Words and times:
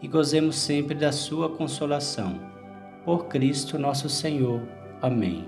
e 0.00 0.06
gozemos 0.06 0.56
sempre 0.56 0.94
da 0.94 1.12
sua 1.12 1.48
consolação. 1.48 2.40
Por 3.04 3.26
Cristo 3.26 3.78
nosso 3.78 4.08
Senhor. 4.08 4.62
Amém. 5.00 5.46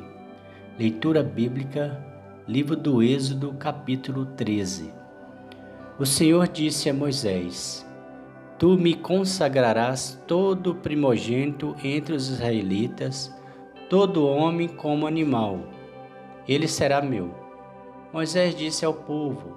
Leitura 0.78 1.22
bíblica, 1.22 2.02
livro 2.48 2.74
do 2.76 3.02
Êxodo, 3.02 3.52
capítulo 3.58 4.26
13. 4.26 4.92
O 5.98 6.06
Senhor 6.06 6.48
disse 6.48 6.88
a 6.88 6.94
Moisés: 6.94 7.86
Tu 8.58 8.76
me 8.76 8.94
consagrarás 8.94 10.20
todo 10.26 10.74
primogênito 10.74 11.76
entre 11.84 12.14
os 12.14 12.28
israelitas, 12.28 13.34
todo 13.88 14.26
homem 14.26 14.68
como 14.68 15.06
animal. 15.06 15.60
Ele 16.48 16.66
será 16.66 17.02
meu. 17.02 17.34
Moisés 18.12 18.54
disse 18.54 18.84
ao 18.84 18.94
povo: 18.94 19.56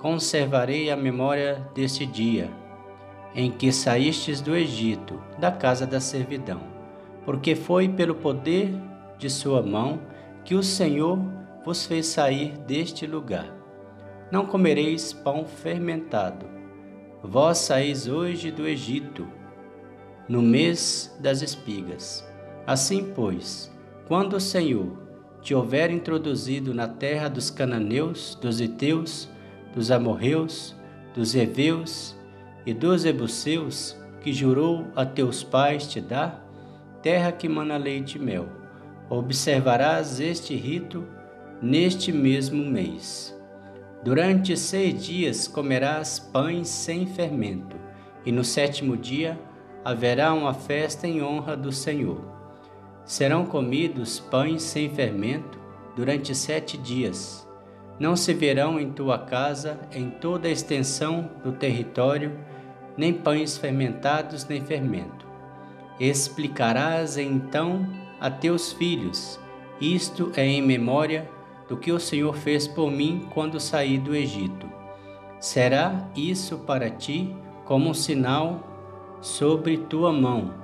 Conservarei 0.00 0.90
a 0.90 0.96
memória 0.96 1.66
deste 1.74 2.04
dia 2.04 2.63
em 3.34 3.50
que 3.50 3.72
saístes 3.72 4.40
do 4.40 4.54
Egito, 4.54 5.20
da 5.38 5.50
casa 5.50 5.86
da 5.86 5.98
servidão, 5.98 6.60
porque 7.24 7.54
foi 7.54 7.88
pelo 7.88 8.14
poder 8.14 8.72
de 9.18 9.28
sua 9.28 9.62
mão 9.62 10.00
que 10.44 10.54
o 10.54 10.62
Senhor 10.62 11.18
vos 11.64 11.86
fez 11.86 12.06
sair 12.06 12.56
deste 12.58 13.06
lugar. 13.06 13.52
Não 14.30 14.46
comereis 14.46 15.12
pão 15.12 15.44
fermentado. 15.46 16.46
Vós 17.22 17.58
saís 17.58 18.06
hoje 18.06 18.50
do 18.50 18.66
Egito, 18.68 19.26
no 20.28 20.42
mês 20.42 21.14
das 21.20 21.42
espigas. 21.42 22.26
Assim, 22.66 23.12
pois, 23.14 23.72
quando 24.06 24.34
o 24.34 24.40
Senhor 24.40 24.98
te 25.40 25.54
houver 25.54 25.90
introduzido 25.90 26.72
na 26.72 26.88
terra 26.88 27.28
dos 27.28 27.50
cananeus, 27.50 28.34
dos 28.40 28.60
heteus, 28.60 29.28
dos 29.74 29.90
amorreus, 29.90 30.74
dos 31.14 31.34
heveus 31.34 32.16
e 32.66 32.72
dos 32.72 33.02
Jebuseus, 33.02 33.96
que 34.20 34.32
jurou 34.32 34.86
a 34.96 35.04
teus 35.04 35.42
pais 35.42 35.86
te 35.86 36.00
dar, 36.00 36.44
terra 37.02 37.30
que 37.30 37.48
mana 37.48 37.76
leite 37.76 38.16
e 38.16 38.20
mel. 38.20 38.48
Observarás 39.10 40.18
este 40.20 40.54
rito 40.54 41.04
neste 41.60 42.10
mesmo 42.10 42.64
mês. 42.64 43.38
Durante 44.02 44.56
seis 44.56 45.02
dias 45.02 45.46
comerás 45.46 46.18
pães 46.18 46.68
sem 46.68 47.06
fermento, 47.06 47.76
e 48.24 48.32
no 48.32 48.44
sétimo 48.44 48.96
dia 48.96 49.38
haverá 49.84 50.32
uma 50.32 50.54
festa 50.54 51.06
em 51.06 51.22
honra 51.22 51.56
do 51.56 51.70
Senhor. 51.70 52.22
Serão 53.04 53.44
comidos 53.44 54.18
pães 54.18 54.62
sem 54.62 54.88
fermento 54.88 55.58
durante 55.94 56.34
sete 56.34 56.78
dias. 56.78 57.46
Não 57.98 58.16
se 58.16 58.32
verão 58.32 58.80
em 58.80 58.90
tua 58.90 59.18
casa, 59.18 59.78
em 59.92 60.10
toda 60.10 60.48
a 60.48 60.50
extensão 60.50 61.30
do 61.44 61.52
território, 61.52 62.32
nem 62.96 63.12
pães 63.12 63.56
fermentados, 63.56 64.46
nem 64.46 64.64
fermento. 64.64 65.26
Explicarás 65.98 67.16
então 67.16 67.86
a 68.20 68.30
teus 68.30 68.72
filhos: 68.72 69.38
Isto 69.80 70.32
é 70.36 70.46
em 70.46 70.62
memória 70.62 71.28
do 71.68 71.76
que 71.76 71.92
o 71.92 72.00
Senhor 72.00 72.36
fez 72.36 72.66
por 72.66 72.90
mim 72.90 73.26
quando 73.32 73.60
saí 73.60 73.98
do 73.98 74.14
Egito. 74.14 74.68
Será 75.38 76.08
isso 76.16 76.58
para 76.58 76.90
ti 76.90 77.34
como 77.64 77.90
um 77.90 77.94
sinal 77.94 79.16
sobre 79.20 79.78
tua 79.78 80.12
mão, 80.12 80.54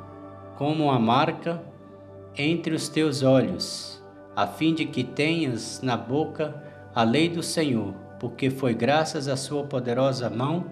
como 0.56 0.84
uma 0.84 0.98
marca 0.98 1.62
entre 2.36 2.74
os 2.74 2.88
teus 2.88 3.22
olhos, 3.22 4.02
a 4.36 4.46
fim 4.46 4.74
de 4.74 4.84
que 4.84 5.02
tenhas 5.02 5.80
na 5.82 5.96
boca 5.96 6.62
a 6.94 7.02
lei 7.02 7.28
do 7.28 7.42
Senhor, 7.42 7.94
porque 8.18 8.50
foi 8.50 8.74
graças 8.74 9.28
à 9.28 9.36
sua 9.36 9.64
poderosa 9.64 10.28
mão 10.28 10.66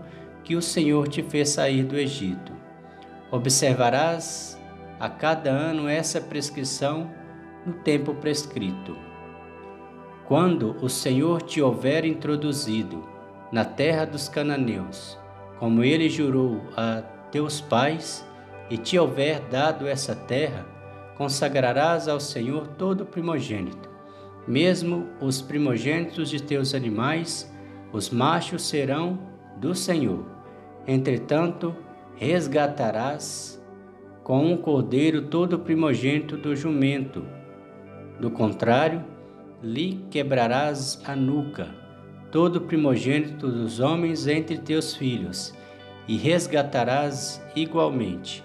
que 0.45 0.57
o 0.57 0.63
Senhor 0.63 1.09
te 1.09 1.23
fez 1.23 1.51
sair 1.51 1.83
do 1.83 1.97
Egito. 1.97 2.53
Observarás 3.31 4.59
a 4.99 5.09
cada 5.09 5.51
ano 5.51 5.89
essa 5.89 6.21
prescrição 6.21 7.11
no 7.65 7.73
tempo 7.75 8.15
prescrito. 8.15 8.97
Quando 10.27 10.77
o 10.83 10.89
Senhor 10.89 11.43
te 11.43 11.61
houver 11.61 12.05
introduzido 12.05 13.07
na 13.51 13.65
terra 13.65 14.05
dos 14.05 14.29
cananeus, 14.29 15.19
como 15.59 15.83
ele 15.83 16.09
jurou 16.09 16.63
a 16.77 17.03
teus 17.31 17.61
pais, 17.61 18.27
e 18.71 18.77
te 18.77 18.99
houver 18.99 19.41
dado 19.51 19.87
essa 19.87 20.15
terra, 20.15 20.67
consagrarás 21.17 22.07
ao 22.07 22.21
Senhor 22.21 22.67
todo 22.69 23.07
primogênito, 23.07 23.89
mesmo 24.47 25.07
os 25.21 25.41
primogênitos 25.41 26.29
de 26.29 26.43
teus 26.43 26.75
animais, 26.75 27.51
os 27.93 28.11
machos 28.11 28.63
serão 28.63 29.19
do 29.61 29.75
Senhor 29.75 30.39
Entretanto, 30.89 31.77
resgatarás 32.17 33.63
com 34.25 34.43
um 34.51 34.57
cordeiro 34.57 35.27
todo 35.27 35.59
primogênito 35.59 36.35
do 36.35 36.57
jumento. 36.57 37.27
Do 38.19 38.31
contrário, 38.31 39.05
lhe 39.63 40.03
quebrarás 40.11 40.99
a 41.05 41.15
nuca, 41.15 41.69
todo 42.33 42.63
primogênito 42.63 43.49
dos 43.49 43.81
homens 43.81 44.27
entre 44.27 44.57
teus 44.57 44.97
filhos, 44.97 45.53
e 46.09 46.17
resgatarás 46.17 47.39
igualmente. 47.55 48.43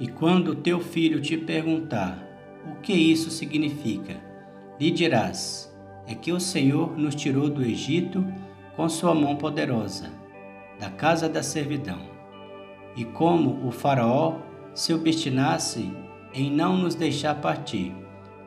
E 0.00 0.08
quando 0.08 0.56
teu 0.56 0.80
filho 0.80 1.20
te 1.20 1.36
perguntar 1.36 2.18
o 2.68 2.80
que 2.80 2.92
isso 2.92 3.30
significa, 3.30 4.16
lhe 4.80 4.90
dirás: 4.90 5.72
é 6.04 6.16
que 6.16 6.32
o 6.32 6.40
Senhor 6.40 6.98
nos 6.98 7.14
tirou 7.14 7.48
do 7.48 7.62
Egito 7.62 8.26
com 8.76 8.88
sua 8.88 9.14
mão 9.14 9.36
poderosa 9.36 10.10
da 10.78 10.90
casa 10.90 11.28
da 11.28 11.42
servidão. 11.42 11.98
E 12.96 13.04
como 13.04 13.66
o 13.66 13.70
Faraó 13.70 14.38
se 14.74 14.92
obstinasse 14.92 15.92
em 16.32 16.50
não 16.50 16.76
nos 16.76 16.94
deixar 16.94 17.36
partir, 17.36 17.94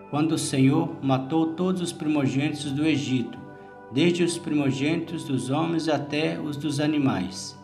quando 0.10 0.34
o 0.34 0.38
Senhor 0.38 0.96
matou 1.02 1.54
todos 1.54 1.82
os 1.82 1.94
primogênitos 1.94 2.72
do 2.72 2.86
Egito, 2.86 3.38
desde 3.92 4.24
os 4.24 4.38
primogênitos 4.38 5.24
dos 5.24 5.50
homens 5.50 5.88
até 5.88 6.40
os 6.40 6.58
dos 6.58 6.80
animais. 6.80 7.58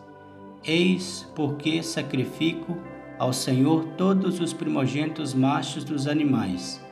Eis 0.64 1.30
porque 1.34 1.82
sacrifico 1.82 2.76
ao 3.18 3.32
Senhor 3.32 3.84
todos 3.96 4.40
os 4.40 4.52
primogênitos 4.52 5.34
machos 5.34 5.84
dos 5.84 6.06
animais, 6.06 6.82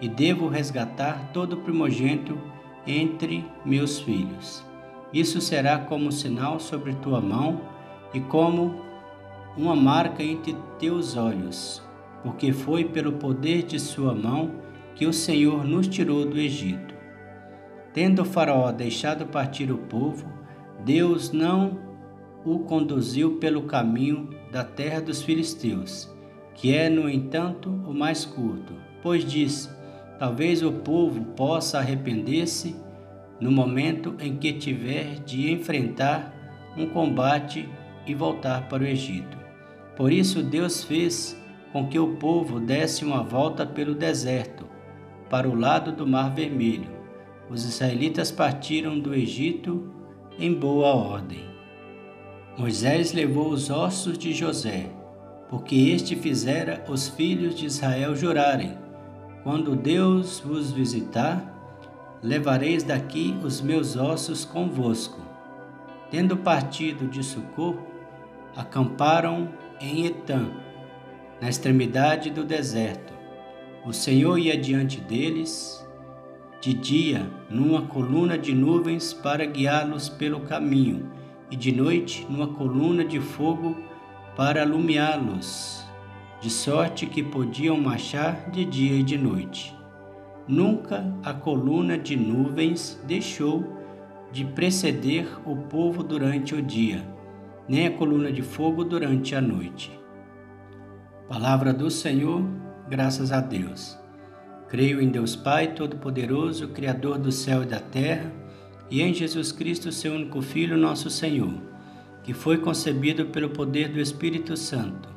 e 0.00 0.08
devo 0.08 0.48
resgatar 0.48 1.30
todo 1.32 1.56
primogênito 1.58 2.38
entre 2.86 3.44
meus 3.64 4.00
filhos. 4.00 4.67
Isso 5.12 5.40
será 5.40 5.78
como 5.78 6.12
sinal 6.12 6.60
sobre 6.60 6.94
tua 6.94 7.20
mão 7.20 7.60
e 8.12 8.20
como 8.20 8.82
uma 9.56 9.74
marca 9.74 10.22
entre 10.22 10.54
teus 10.78 11.16
olhos, 11.16 11.82
porque 12.22 12.52
foi 12.52 12.84
pelo 12.84 13.12
poder 13.12 13.62
de 13.62 13.78
sua 13.78 14.14
mão 14.14 14.52
que 14.94 15.06
o 15.06 15.12
Senhor 15.12 15.64
nos 15.64 15.88
tirou 15.88 16.26
do 16.26 16.38
Egito. 16.38 16.94
Tendo 17.92 18.22
o 18.22 18.24
Faraó 18.24 18.70
deixado 18.70 19.26
partir 19.26 19.70
o 19.72 19.78
povo, 19.78 20.26
Deus 20.84 21.32
não 21.32 21.78
o 22.44 22.60
conduziu 22.60 23.36
pelo 23.38 23.62
caminho 23.62 24.28
da 24.52 24.62
terra 24.62 25.00
dos 25.00 25.22
filisteus, 25.22 26.08
que 26.54 26.74
é, 26.74 26.88
no 26.88 27.08
entanto, 27.08 27.68
o 27.86 27.94
mais 27.94 28.24
curto, 28.24 28.74
pois 29.02 29.24
disse: 29.24 29.68
Talvez 30.18 30.62
o 30.62 30.72
povo 30.72 31.24
possa 31.36 31.78
arrepender-se 31.78 32.76
no 33.40 33.50
momento 33.50 34.14
em 34.18 34.36
que 34.36 34.52
tiver 34.52 35.20
de 35.20 35.50
enfrentar 35.52 36.34
um 36.76 36.86
combate 36.86 37.68
e 38.06 38.14
voltar 38.14 38.68
para 38.68 38.82
o 38.82 38.86
Egito. 38.86 39.36
Por 39.96 40.12
isso, 40.12 40.42
Deus 40.42 40.84
fez 40.84 41.40
com 41.72 41.86
que 41.86 41.98
o 41.98 42.16
povo 42.16 42.58
desse 42.58 43.04
uma 43.04 43.22
volta 43.22 43.66
pelo 43.66 43.94
deserto, 43.94 44.66
para 45.28 45.48
o 45.48 45.54
lado 45.54 45.92
do 45.92 46.06
Mar 46.06 46.34
Vermelho. 46.34 46.88
Os 47.50 47.64
israelitas 47.64 48.30
partiram 48.30 48.98
do 48.98 49.14
Egito 49.14 49.92
em 50.38 50.52
boa 50.52 50.94
ordem. 50.94 51.44
Moisés 52.56 53.12
levou 53.12 53.50
os 53.50 53.70
ossos 53.70 54.18
de 54.18 54.32
José, 54.32 54.90
porque 55.48 55.74
este 55.74 56.16
fizera 56.16 56.84
os 56.88 57.08
filhos 57.08 57.54
de 57.54 57.66
Israel 57.66 58.14
jurarem: 58.14 58.76
quando 59.42 59.76
Deus 59.76 60.40
vos 60.40 60.70
visitar, 60.70 61.57
levareis 62.22 62.82
daqui 62.82 63.36
os 63.42 63.60
meus 63.60 63.96
ossos 63.96 64.44
convosco. 64.44 65.20
Tendo 66.10 66.36
partido 66.36 67.06
de 67.06 67.22
Sucô, 67.22 67.76
acamparam 68.56 69.48
em 69.80 70.06
Etã. 70.06 70.46
na 71.40 71.48
extremidade 71.48 72.30
do 72.30 72.44
deserto. 72.44 73.12
O 73.86 73.92
Senhor 73.92 74.38
ia 74.38 74.56
diante 74.56 75.00
deles, 75.00 75.86
de 76.60 76.74
dia, 76.74 77.30
numa 77.48 77.82
coluna 77.82 78.36
de 78.36 78.52
nuvens 78.52 79.12
para 79.12 79.46
guiá-los 79.46 80.08
pelo 80.08 80.40
caminho, 80.40 81.08
e 81.48 81.54
de 81.54 81.70
noite, 81.70 82.26
numa 82.28 82.48
coluna 82.48 83.04
de 83.04 83.20
fogo 83.20 83.76
para 84.36 84.62
alumiá-los, 84.62 85.84
de 86.40 86.50
sorte 86.50 87.06
que 87.06 87.22
podiam 87.22 87.76
marchar 87.80 88.50
de 88.50 88.64
dia 88.64 88.96
e 88.96 89.02
de 89.04 89.16
noite. 89.16 89.77
Nunca 90.48 91.04
a 91.22 91.34
coluna 91.34 91.98
de 91.98 92.16
nuvens 92.16 92.98
deixou 93.06 93.76
de 94.32 94.46
preceder 94.46 95.28
o 95.44 95.54
povo 95.54 96.02
durante 96.02 96.54
o 96.54 96.62
dia, 96.62 97.06
nem 97.68 97.86
a 97.86 97.90
coluna 97.90 98.32
de 98.32 98.40
fogo 98.40 98.82
durante 98.82 99.34
a 99.34 99.42
noite. 99.42 99.92
Palavra 101.28 101.74
do 101.74 101.90
Senhor, 101.90 102.42
graças 102.88 103.30
a 103.30 103.42
Deus. 103.42 103.98
Creio 104.68 105.02
em 105.02 105.10
Deus 105.10 105.36
Pai 105.36 105.74
Todo-Poderoso, 105.74 106.68
Criador 106.68 107.18
do 107.18 107.30
céu 107.30 107.62
e 107.62 107.66
da 107.66 107.80
terra, 107.80 108.32
e 108.90 109.02
em 109.02 109.12
Jesus 109.12 109.52
Cristo, 109.52 109.92
seu 109.92 110.14
único 110.14 110.40
Filho, 110.40 110.78
nosso 110.78 111.10
Senhor, 111.10 111.60
que 112.22 112.32
foi 112.32 112.56
concebido 112.56 113.26
pelo 113.26 113.50
poder 113.50 113.88
do 113.88 114.00
Espírito 114.00 114.56
Santo. 114.56 115.10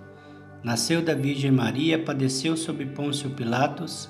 Nasceu 0.62 1.02
da 1.02 1.14
Virgem 1.14 1.52
Maria, 1.52 1.98
padeceu 1.98 2.58
sob 2.58 2.86
Pôncio 2.88 3.30
Pilatos, 3.30 4.10